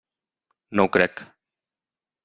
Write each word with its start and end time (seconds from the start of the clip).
No 0.79 0.87
ho 0.87 0.91
crec. 0.97 1.23